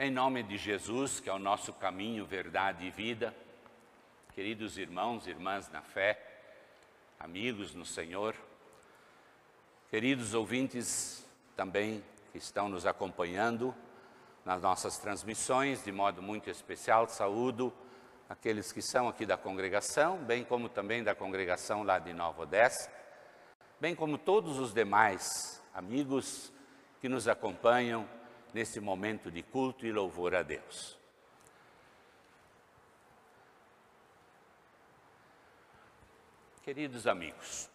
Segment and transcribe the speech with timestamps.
[0.00, 3.34] Em nome de Jesus, que é o nosso caminho, verdade e vida,
[4.32, 6.16] queridos irmãos e irmãs na fé,
[7.18, 8.32] amigos no Senhor,
[9.90, 11.26] queridos ouvintes
[11.56, 13.74] também que estão nos acompanhando
[14.44, 17.72] nas nossas transmissões, de modo muito especial, saúdo
[18.28, 22.88] aqueles que são aqui da congregação, bem como também da congregação lá de Nova Odessa,
[23.80, 26.52] bem como todos os demais amigos
[27.00, 28.08] que nos acompanham
[28.52, 30.98] nesse momento de culto e louvor a Deus.
[36.62, 37.70] Queridos amigos,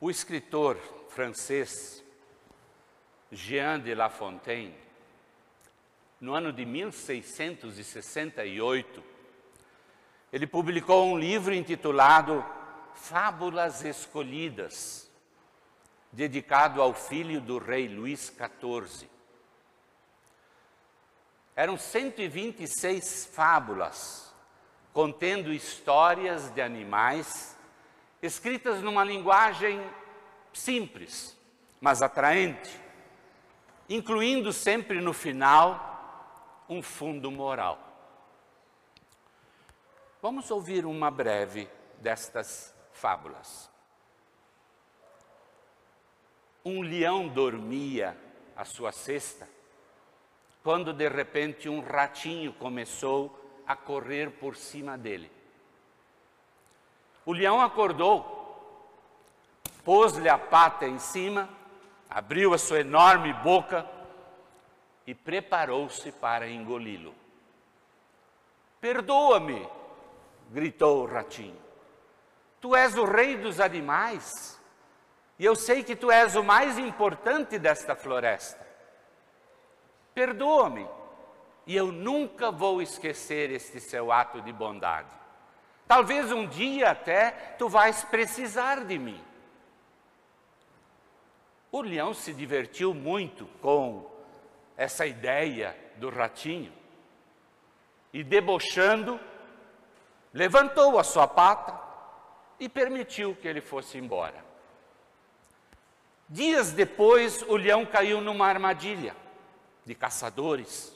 [0.00, 0.76] o escritor
[1.08, 2.04] francês
[3.32, 4.76] Jean de La Fontaine,
[6.20, 9.02] no ano de 1668,
[10.32, 12.44] ele publicou um livro intitulado
[12.94, 15.07] Fábulas Escolhidas
[16.12, 19.08] dedicado ao filho do rei Luís XIV.
[21.54, 24.32] Eram 126 fábulas
[24.92, 27.56] contendo histórias de animais
[28.22, 29.80] escritas numa linguagem
[30.52, 31.36] simples,
[31.80, 32.80] mas atraente,
[33.88, 37.78] incluindo sempre no final um fundo moral.
[40.20, 43.70] Vamos ouvir uma breve destas fábulas.
[46.64, 48.16] Um leão dormia
[48.56, 49.48] a sua cesta,
[50.62, 55.30] quando de repente um ratinho começou a correr por cima dele.
[57.24, 58.36] O leão acordou,
[59.84, 61.48] pôs-lhe a pata em cima,
[62.08, 63.88] abriu a sua enorme boca
[65.06, 67.14] e preparou-se para engoli-lo.
[68.80, 69.68] Perdoa-me,
[70.50, 71.58] gritou o ratinho.
[72.60, 74.57] Tu és o rei dos animais.
[75.38, 78.66] E eu sei que tu és o mais importante desta floresta.
[80.12, 80.88] Perdoa-me,
[81.64, 85.14] e eu nunca vou esquecer este seu ato de bondade.
[85.86, 89.22] Talvez um dia até tu vais precisar de mim.
[91.70, 94.10] O leão se divertiu muito com
[94.76, 96.72] essa ideia do ratinho
[98.12, 99.20] e, debochando,
[100.32, 101.78] levantou a sua pata
[102.58, 104.47] e permitiu que ele fosse embora.
[106.28, 109.16] Dias depois, o leão caiu numa armadilha
[109.86, 110.94] de caçadores.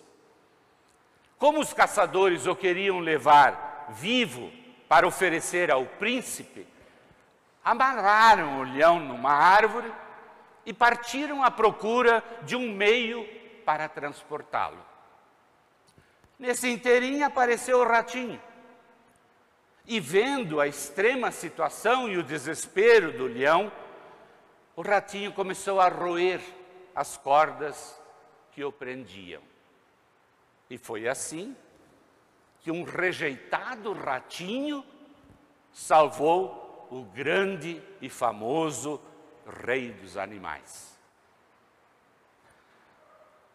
[1.38, 4.52] Como os caçadores o queriam levar vivo
[4.88, 6.66] para oferecer ao príncipe,
[7.64, 9.90] amarraram o leão numa árvore
[10.66, 13.26] e partiram à procura de um meio
[13.64, 14.84] para transportá-lo.
[16.38, 18.40] Nesse inteirinho apareceu o ratinho.
[19.86, 23.72] E vendo a extrema situação e o desespero do leão,
[24.74, 26.40] o ratinho começou a roer
[26.94, 28.00] as cordas
[28.52, 29.42] que o prendiam.
[30.70, 31.56] E foi assim
[32.60, 34.84] que um rejeitado ratinho
[35.72, 39.00] salvou o grande e famoso
[39.64, 40.98] rei dos animais.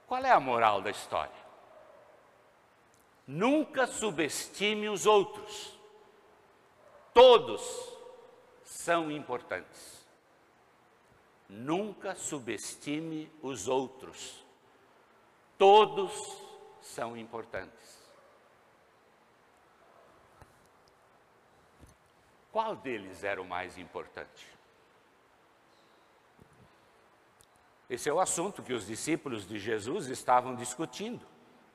[0.08, 1.48] Qual é a moral da história?
[3.26, 5.78] Nunca subestime os outros.
[7.14, 7.62] Todos
[8.64, 10.07] são importantes.
[11.50, 14.46] Nunca subestime os outros.
[15.58, 16.12] Todos
[16.82, 17.98] são importantes.
[22.52, 24.48] Qual deles era o mais importante?
[27.90, 31.26] Esse é o assunto que os discípulos de Jesus estavam discutindo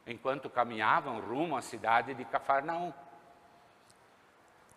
[0.06, 2.93] enquanto caminhavam rumo à cidade de Cafarnaum.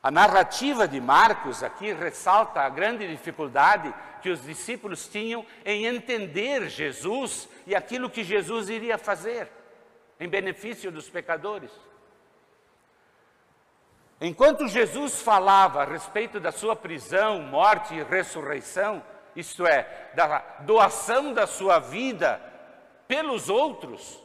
[0.05, 6.69] A narrativa de Marcos aqui ressalta a grande dificuldade que os discípulos tinham em entender
[6.69, 9.49] Jesus e aquilo que Jesus iria fazer
[10.19, 11.71] em benefício dos pecadores.
[14.21, 19.03] Enquanto Jesus falava a respeito da sua prisão, morte e ressurreição,
[19.35, 22.39] isto é, da doação da sua vida
[23.07, 24.21] pelos outros,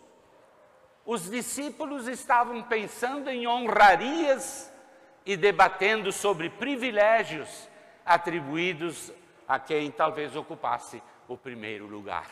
[1.06, 4.70] os discípulos estavam pensando em honrarias
[5.24, 7.68] e debatendo sobre privilégios
[8.04, 9.12] atribuídos
[9.46, 12.28] a quem talvez ocupasse o primeiro lugar.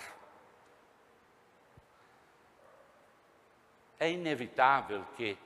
[4.00, 5.36] É inevitável que,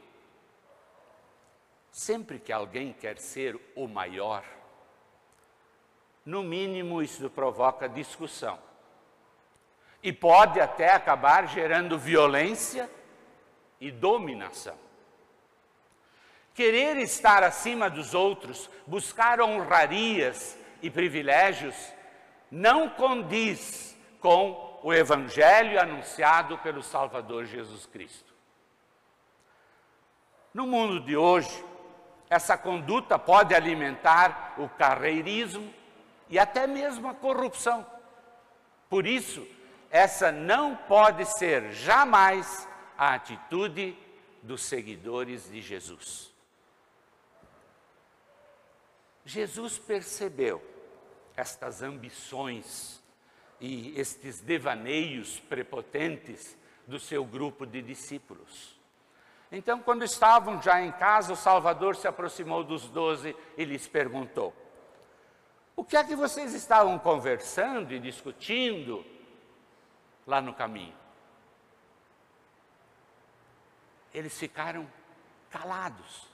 [1.91, 4.45] sempre que alguém quer ser o maior,
[6.25, 8.59] no mínimo isso provoca discussão.
[10.03, 12.91] E pode até acabar gerando violência
[13.81, 14.77] e dominação.
[16.55, 21.75] Querer estar acima dos outros, buscar honrarias e privilégios,
[22.51, 28.33] não condiz com o evangelho anunciado pelo Salvador Jesus Cristo.
[30.53, 31.65] No mundo de hoje,
[32.29, 35.73] essa conduta pode alimentar o carreirismo
[36.29, 37.87] e até mesmo a corrupção.
[38.91, 39.47] Por isso,
[39.91, 43.97] essa não pode ser jamais a atitude
[44.43, 46.32] dos seguidores de Jesus.
[49.25, 50.63] Jesus percebeu
[51.37, 53.03] estas ambições
[53.61, 58.77] e estes devaneios prepotentes do seu grupo de discípulos.
[59.51, 64.55] Então, quando estavam já em casa, o Salvador se aproximou dos doze e lhes perguntou:
[65.77, 69.05] O que é que vocês estavam conversando e discutindo
[70.27, 70.97] lá no caminho?
[74.13, 74.91] Eles ficaram
[75.51, 76.27] calados,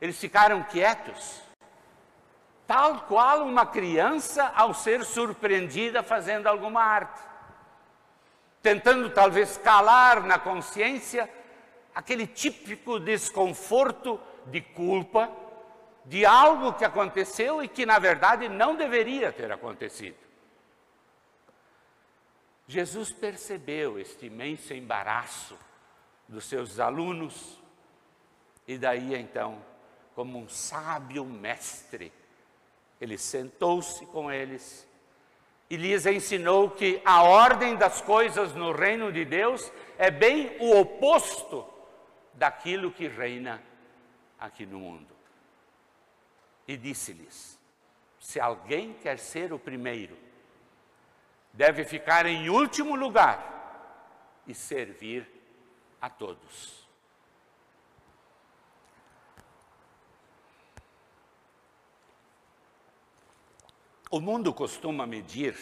[0.00, 1.42] eles ficaram quietos,
[2.66, 7.20] tal qual uma criança ao ser surpreendida fazendo alguma arte,
[8.62, 11.28] tentando talvez calar na consciência
[11.94, 15.30] aquele típico desconforto de culpa
[16.04, 20.16] de algo que aconteceu e que na verdade não deveria ter acontecido.
[22.66, 25.58] Jesus percebeu este imenso embaraço
[26.28, 27.58] dos seus alunos
[28.66, 29.58] e daí então,
[30.18, 32.12] como um sábio mestre,
[33.00, 34.84] ele sentou-se com eles
[35.70, 40.76] e lhes ensinou que a ordem das coisas no reino de Deus é bem o
[40.76, 41.64] oposto
[42.34, 43.62] daquilo que reina
[44.40, 45.14] aqui no mundo.
[46.66, 47.56] E disse-lhes:
[48.18, 50.18] se alguém quer ser o primeiro,
[51.52, 55.24] deve ficar em último lugar e servir
[56.00, 56.87] a todos.
[64.10, 65.54] O mundo costuma medir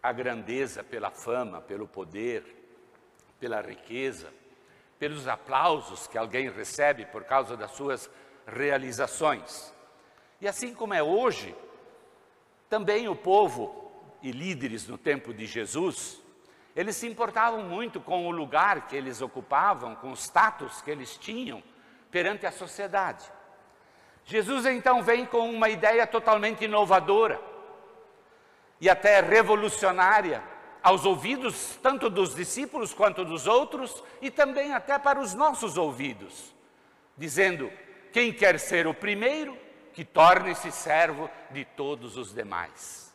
[0.00, 2.44] a grandeza pela fama, pelo poder,
[3.40, 4.32] pela riqueza,
[4.96, 8.08] pelos aplausos que alguém recebe por causa das suas
[8.46, 9.74] realizações.
[10.40, 11.52] E assim como é hoje,
[12.68, 13.90] também o povo
[14.22, 16.22] e líderes no tempo de Jesus,
[16.76, 21.16] eles se importavam muito com o lugar que eles ocupavam, com o status que eles
[21.16, 21.60] tinham
[22.08, 23.24] perante a sociedade.
[24.28, 27.40] Jesus então vem com uma ideia totalmente inovadora
[28.78, 30.42] e até revolucionária
[30.82, 36.54] aos ouvidos tanto dos discípulos quanto dos outros e também até para os nossos ouvidos,
[37.16, 37.72] dizendo:
[38.12, 39.56] quem quer ser o primeiro,
[39.94, 43.10] que torne-se servo de todos os demais.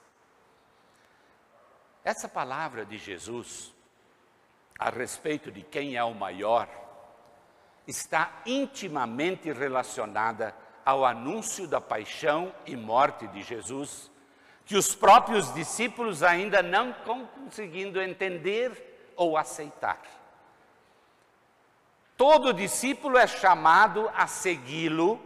[2.04, 3.72] Essa palavra de Jesus
[4.80, 6.68] a respeito de quem é o maior
[7.86, 14.12] está intimamente relacionada ao anúncio da paixão e morte de Jesus
[14.66, 20.02] que os próprios discípulos ainda não conseguindo entender ou aceitar.
[22.16, 25.20] Todo discípulo é chamado a segui-lo,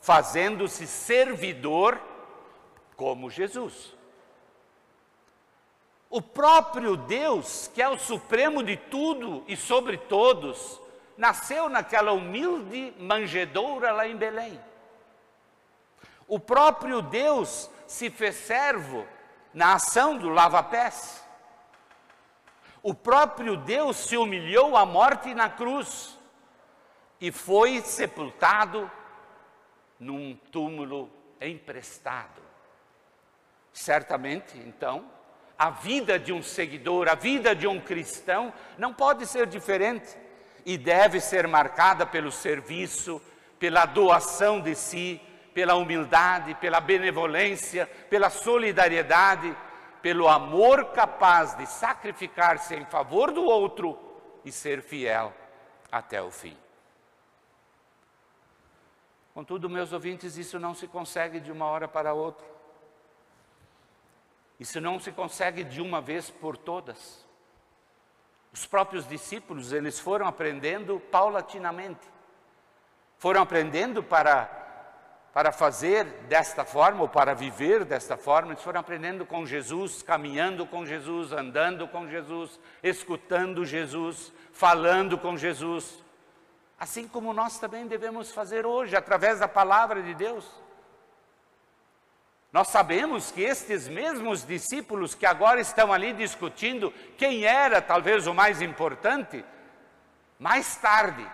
[0.00, 2.00] fazendo-se servidor
[2.96, 3.94] como Jesus.
[6.10, 10.80] O próprio Deus, que é o supremo de tudo e sobre todos,
[11.16, 14.60] nasceu naquela humilde manjedoura lá em Belém.
[16.26, 19.06] O próprio Deus se fez servo
[19.52, 21.22] na ação do lava-pés.
[22.82, 26.18] O próprio Deus se humilhou à morte na cruz
[27.20, 28.90] e foi sepultado
[30.00, 31.10] num túmulo
[31.40, 32.42] emprestado.
[33.72, 35.04] Certamente, então,
[35.56, 40.16] a vida de um seguidor, a vida de um cristão, não pode ser diferente
[40.64, 43.20] e deve ser marcada pelo serviço,
[43.58, 45.20] pela doação de si,
[45.54, 49.54] pela humildade, pela benevolência, pela solidariedade,
[50.00, 53.98] pelo amor capaz de sacrificar-se em favor do outro
[54.44, 55.32] e ser fiel
[55.90, 56.56] até o fim.
[59.34, 62.46] Contudo, meus ouvintes, isso não se consegue de uma hora para outra.
[64.60, 67.21] Isso não se consegue de uma vez por todas.
[68.52, 72.06] Os próprios discípulos, eles foram aprendendo paulatinamente.
[73.18, 74.62] Foram aprendendo para
[75.32, 80.66] para fazer desta forma, ou para viver desta forma, eles foram aprendendo com Jesus, caminhando
[80.66, 86.04] com Jesus, andando com Jesus, escutando Jesus, falando com Jesus.
[86.78, 90.44] Assim como nós também devemos fazer hoje, através da palavra de Deus.
[92.52, 98.34] Nós sabemos que estes mesmos discípulos que agora estão ali discutindo quem era talvez o
[98.34, 99.44] mais importante,
[100.38, 101.26] mais tarde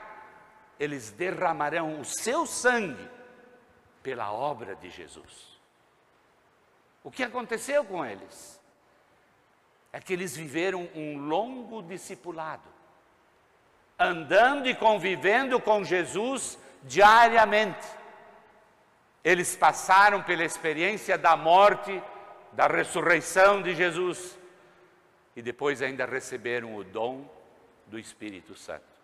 [0.78, 3.08] eles derramarão o seu sangue
[4.02, 5.58] pela obra de Jesus.
[7.02, 8.58] O que aconteceu com eles?
[9.92, 12.68] é que eles viveram um longo discipulado,
[13.98, 17.86] andando e convivendo com Jesus diariamente.
[19.24, 22.02] Eles passaram pela experiência da morte,
[22.52, 24.38] da ressurreição de Jesus
[25.36, 27.28] e depois ainda receberam o dom
[27.86, 28.98] do Espírito Santo.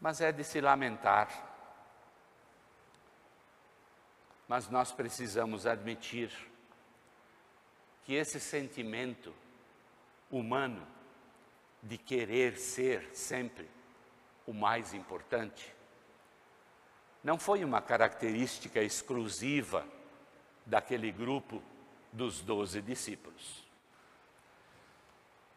[0.00, 1.28] Mas é de se lamentar.
[4.46, 6.30] Mas nós precisamos admitir
[8.04, 9.34] que esse sentimento
[10.30, 10.86] humano
[11.82, 13.68] de querer ser sempre
[14.46, 15.74] o mais importante
[17.28, 19.84] não foi uma característica exclusiva
[20.64, 21.62] daquele grupo
[22.10, 23.66] dos doze discípulos.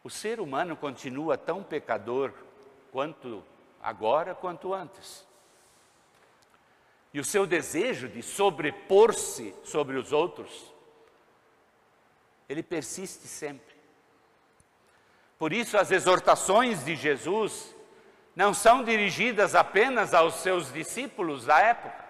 [0.04, 2.30] O ser humano continua tão pecador
[2.92, 3.42] quanto
[3.82, 5.26] agora quanto antes.
[7.14, 10.70] E o seu desejo de sobrepor-se sobre os outros,
[12.50, 13.74] ele persiste sempre.
[15.38, 17.74] Por isso, as exortações de Jesus
[18.34, 22.02] não são dirigidas apenas aos seus discípulos da época,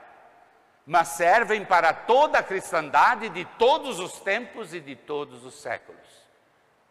[0.86, 6.00] mas servem para toda a cristandade de todos os tempos e de todos os séculos.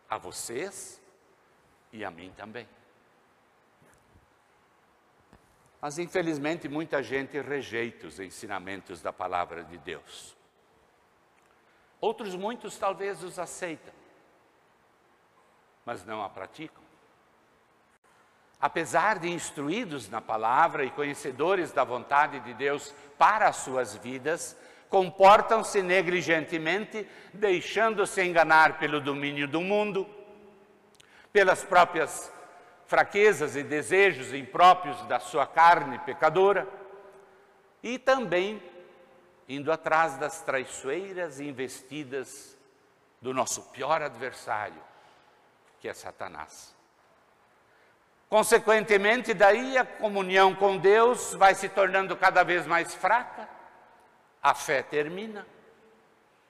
[0.10, 1.02] A vocês
[1.92, 2.68] e a mim também.
[5.82, 10.36] Mas infelizmente muita gente rejeita os ensinamentos da palavra de Deus.
[12.00, 13.94] Outros muitos talvez os aceitam,
[15.86, 16.91] mas não a praticam.
[18.62, 24.56] Apesar de instruídos na palavra e conhecedores da vontade de Deus para as suas vidas,
[24.88, 30.08] comportam-se negligentemente, deixando-se enganar pelo domínio do mundo,
[31.34, 32.32] pelas próprias
[32.86, 36.68] fraquezas e desejos impróprios da sua carne pecadora
[37.82, 38.62] e também
[39.48, 42.58] indo atrás das traiçoeiras investidas
[43.22, 44.82] do nosso pior adversário,
[45.80, 46.76] que é Satanás.
[48.32, 53.50] Consequentemente, daí a comunhão com Deus vai se tornando cada vez mais fraca,
[54.42, 55.46] a fé termina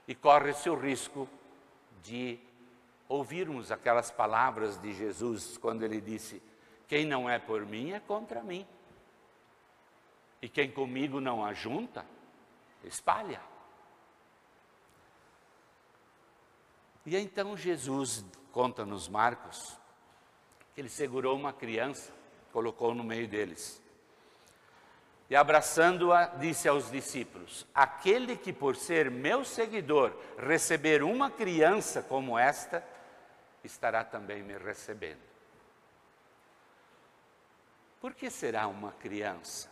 [0.08, 1.28] e corre-se o risco
[2.04, 2.40] de
[3.10, 6.40] ouvirmos aquelas palavras de Jesus quando ele disse:
[6.88, 8.64] Quem não é por mim é contra mim.
[10.40, 12.06] E quem comigo não ajunta,
[12.84, 13.42] espalha.
[17.08, 19.81] E então Jesus conta nos Marcos
[20.74, 22.12] que ele segurou uma criança,
[22.52, 23.82] colocou no meio deles.
[25.30, 32.38] E abraçando-a, disse aos discípulos: Aquele que por ser meu seguidor receber uma criança como
[32.38, 32.86] esta,
[33.64, 35.22] estará também me recebendo.
[38.00, 39.70] Por que será uma criança?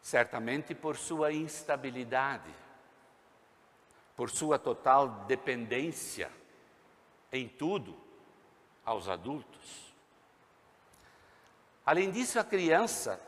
[0.00, 2.54] Certamente por sua instabilidade,
[4.16, 6.30] por sua total dependência
[7.32, 7.96] em tudo
[8.84, 9.92] aos adultos.
[11.84, 13.20] Além disso, a criança,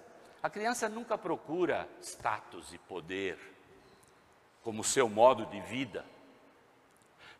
[0.43, 3.39] a criança nunca procura status e poder
[4.63, 6.05] como seu modo de vida.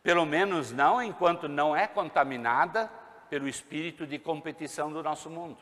[0.03, 2.91] Pelo menos não enquanto não é contaminada
[3.29, 5.59] pelo espírito de competição do nosso mundo,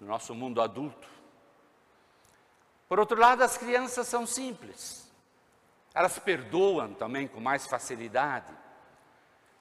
[0.00, 1.08] do nosso mundo adulto.
[2.88, 5.10] Por outro lado, as crianças são simples,
[5.94, 8.52] elas perdoam também com mais facilidade,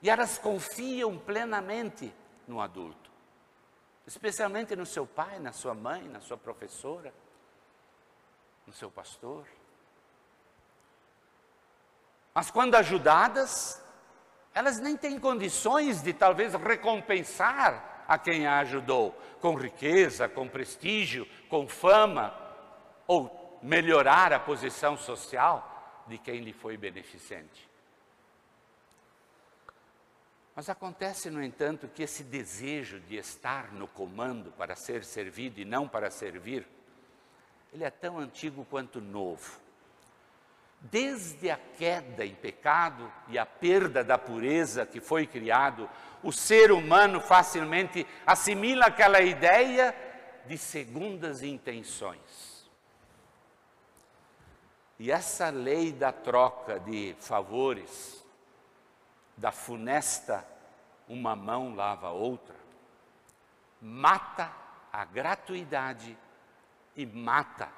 [0.05, 2.13] e elas confiam plenamente
[2.47, 3.09] no adulto,
[4.05, 7.11] especialmente no seu pai, na sua mãe, na sua professora,
[8.67, 9.47] no seu pastor.
[12.35, 13.83] Mas quando ajudadas,
[14.53, 21.27] elas nem têm condições de talvez recompensar a quem a ajudou, com riqueza, com prestígio,
[21.49, 22.31] com fama,
[23.07, 27.64] ou melhorar a posição social de quem lhe foi beneficente.
[30.55, 35.65] Mas acontece, no entanto, que esse desejo de estar no comando para ser servido e
[35.65, 36.65] não para servir,
[37.73, 39.59] ele é tão antigo quanto novo.
[40.79, 45.89] Desde a queda em pecado e a perda da pureza que foi criado,
[46.23, 49.93] o ser humano facilmente assimila aquela ideia
[50.47, 52.65] de segundas intenções.
[54.97, 58.24] E essa lei da troca de favores
[59.37, 60.45] da funesta
[61.07, 62.55] uma mão lava a outra,
[63.81, 64.51] mata
[64.91, 66.17] a gratuidade
[66.95, 67.69] e mata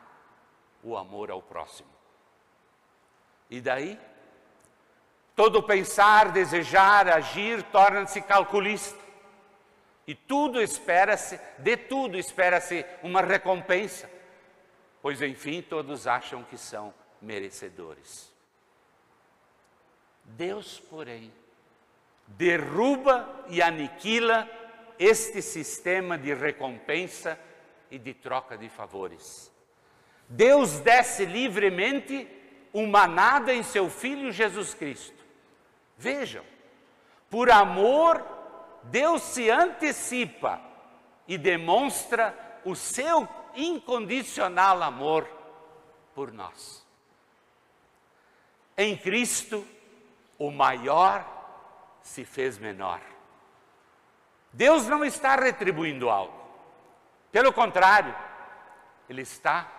[0.83, 1.89] o amor ao próximo.
[3.49, 3.99] E daí,
[5.35, 9.05] todo pensar, desejar, agir torna-se calculista.
[10.05, 14.09] E tudo espera-se, de tudo espera-se uma recompensa,
[15.01, 18.31] pois enfim todos acham que são merecedores.
[20.23, 21.33] Deus, porém,
[22.27, 24.49] derruba e aniquila
[24.99, 27.39] este sistema de recompensa
[27.89, 29.51] e de troca de favores.
[30.27, 32.27] Deus desce livremente
[32.73, 35.25] uma nada em seu Filho Jesus Cristo.
[35.97, 36.43] Vejam,
[37.29, 38.23] por amor,
[38.83, 40.61] Deus se antecipa
[41.27, 45.27] e demonstra o seu incondicional amor
[46.13, 46.85] por nós.
[48.77, 49.65] Em Cristo,
[50.37, 51.36] o maior
[52.07, 53.01] se fez menor.
[54.53, 56.33] Deus não está retribuindo algo.
[57.31, 58.15] Pelo contrário,
[59.09, 59.69] Ele está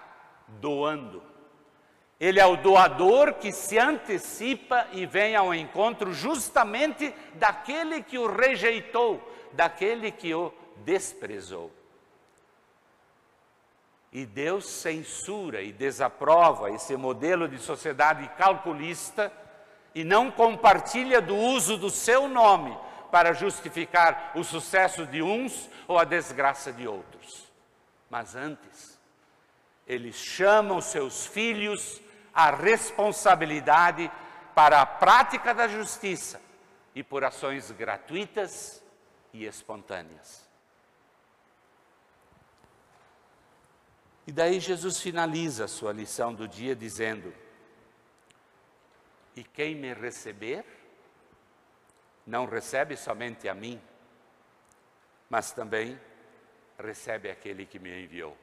[0.46, 1.22] doando.
[2.20, 8.30] Ele é o doador que se antecipa e vem ao encontro justamente daquele que o
[8.30, 10.52] rejeitou, daquele que o
[10.84, 11.72] desprezou.
[14.12, 19.32] E Deus censura e desaprova esse modelo de sociedade calculista
[19.98, 22.78] e não compartilha do uso do seu nome
[23.10, 27.48] para justificar o sucesso de uns ou a desgraça de outros.
[28.08, 28.96] Mas antes,
[29.88, 32.00] eles chamam seus filhos
[32.32, 34.08] à responsabilidade
[34.54, 36.40] para a prática da justiça
[36.94, 38.80] e por ações gratuitas
[39.32, 40.48] e espontâneas.
[44.28, 47.34] E daí Jesus finaliza a sua lição do dia dizendo:
[49.38, 50.64] E quem me receber,
[52.26, 53.80] não recebe somente a mim,
[55.30, 55.96] mas também
[56.76, 58.36] recebe aquele que me enviou.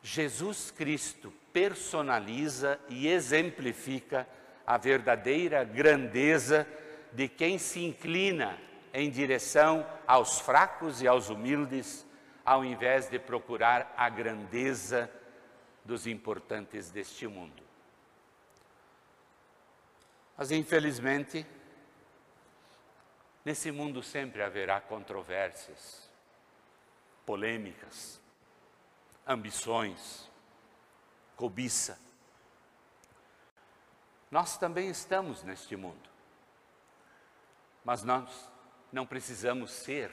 [0.00, 4.24] Jesus Cristo personaliza e exemplifica
[4.64, 6.64] a verdadeira grandeza
[7.12, 8.56] de quem se inclina
[8.94, 12.06] em direção aos fracos e aos humildes
[12.44, 15.10] ao invés de procurar a grandeza
[15.84, 17.67] dos importantes deste mundo.
[20.38, 21.44] Mas, infelizmente,
[23.44, 26.08] nesse mundo sempre haverá controvérsias,
[27.26, 28.20] polêmicas,
[29.26, 30.30] ambições,
[31.34, 31.98] cobiça.
[34.30, 36.08] Nós também estamos neste mundo,
[37.84, 38.48] mas nós
[38.92, 40.12] não precisamos ser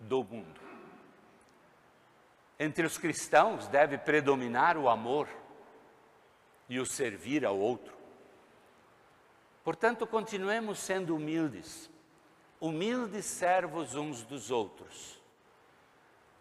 [0.00, 0.60] do mundo.
[2.58, 5.28] Entre os cristãos deve predominar o amor
[6.66, 7.93] e o servir ao outro.
[9.64, 11.90] Portanto, continuemos sendo humildes,
[12.60, 15.18] humildes servos uns dos outros.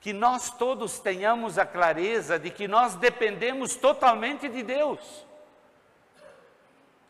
[0.01, 5.25] Que nós todos tenhamos a clareza de que nós dependemos totalmente de Deus.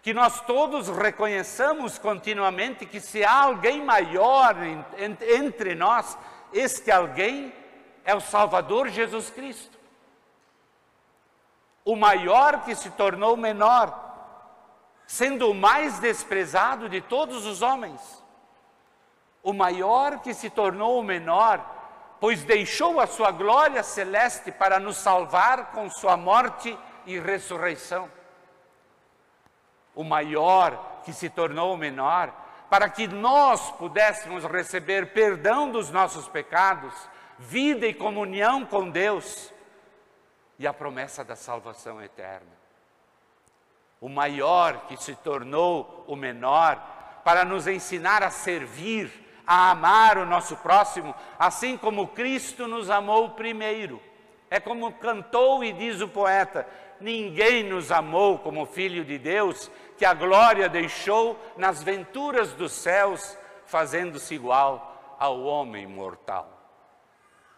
[0.03, 4.55] Que nós todos reconheçamos continuamente que se há alguém maior
[4.99, 6.15] entre nós,
[6.53, 7.51] este alguém
[8.05, 9.79] é o Salvador Jesus Cristo.
[11.83, 14.02] O maior que se tornou menor,
[15.05, 18.23] sendo o mais desprezado de todos os homens.
[19.41, 21.63] O maior que se tornou o menor,
[22.19, 28.09] pois deixou a sua glória celeste para nos salvar com sua morte e ressurreição.
[29.93, 32.33] O maior que se tornou o menor,
[32.69, 36.93] para que nós pudéssemos receber perdão dos nossos pecados
[37.37, 39.53] vida e comunhão com Deus
[40.57, 42.52] e a promessa da salvação eterna.
[44.03, 46.75] O maior que se tornou o menor
[47.23, 49.09] para nos ensinar a servir,
[49.47, 54.01] a amar o nosso próximo, assim como Cristo nos amou primeiro.
[54.49, 56.67] É como cantou e diz o poeta:
[56.99, 63.37] ninguém nos amou como Filho de Deus, que a glória deixou nas venturas dos céus,
[63.65, 66.49] fazendo-se igual ao homem mortal.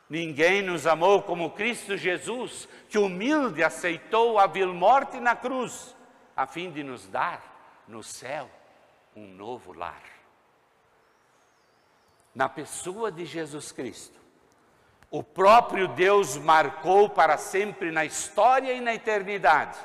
[0.08, 5.96] Ninguém nos amou como Cristo Jesus, que humilde aceitou a vil morte na cruz,
[6.36, 7.42] a fim de nos dar
[7.88, 8.50] no céu
[9.16, 10.02] um novo lar.
[12.34, 14.20] Na pessoa de Jesus Cristo,
[15.10, 19.78] o próprio Deus marcou para sempre na história e na eternidade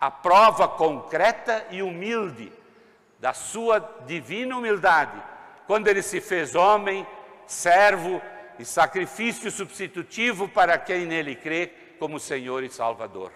[0.00, 2.52] a prova concreta e humilde
[3.20, 5.22] da sua divina humildade,
[5.66, 7.06] quando ele se fez homem,
[7.46, 8.20] servo,
[8.58, 13.32] e sacrifício substitutivo para quem nele crê como Senhor e Salvador.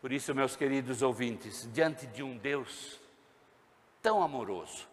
[0.00, 2.98] Por isso, meus queridos ouvintes, diante de um Deus
[4.00, 4.88] tão amoroso,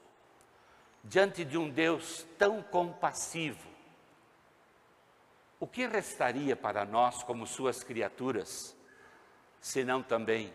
[1.03, 3.67] diante de um Deus tão compassivo,
[5.59, 8.75] o que restaria para nós, como suas criaturas,
[9.61, 10.53] senão também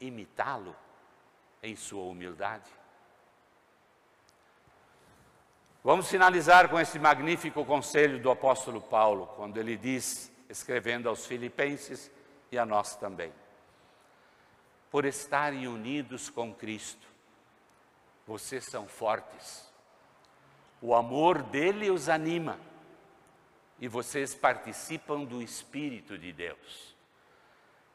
[0.00, 0.74] imitá-lo
[1.62, 2.68] em sua humildade?
[5.82, 12.10] Vamos finalizar com esse magnífico conselho do apóstolo Paulo, quando ele diz, escrevendo aos Filipenses,
[12.52, 13.32] e a nós também.
[14.90, 17.06] Por estarem unidos com Cristo,
[18.26, 19.70] vocês são fortes.
[20.82, 22.58] O amor dele os anima
[23.78, 26.94] e vocês participam do Espírito de Deus.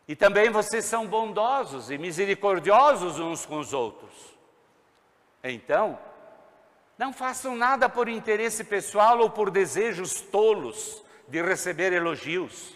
[0.07, 4.13] E também vocês são bondosos e misericordiosos uns com os outros.
[5.43, 5.99] Então,
[6.97, 12.73] não façam nada por interesse pessoal ou por desejos tolos de receber elogios,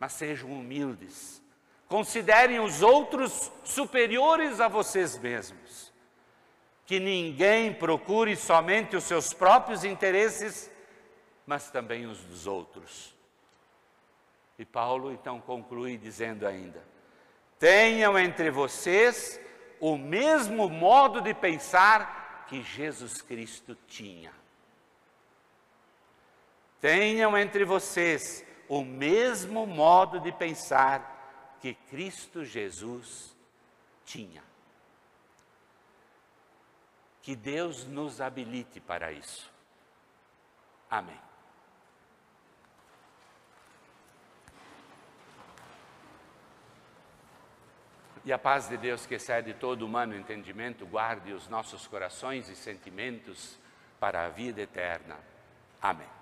[0.00, 1.42] mas sejam humildes.
[1.88, 5.92] Considerem os outros superiores a vocês mesmos.
[6.84, 10.70] Que ninguém procure somente os seus próprios interesses,
[11.46, 13.14] mas também os dos outros.
[14.58, 16.82] E Paulo então conclui dizendo ainda:
[17.58, 19.40] tenham entre vocês
[19.80, 24.32] o mesmo modo de pensar que Jesus Cristo tinha.
[26.80, 31.17] Tenham entre vocês o mesmo modo de pensar
[31.60, 33.36] que Cristo Jesus
[34.04, 34.42] tinha.
[37.22, 39.52] Que Deus nos habilite para isso.
[40.90, 41.18] Amém.
[48.24, 52.56] E a paz de Deus, que excede todo humano entendimento, guarde os nossos corações e
[52.56, 53.58] sentimentos
[53.98, 55.16] para a vida eterna.
[55.80, 56.17] Amém.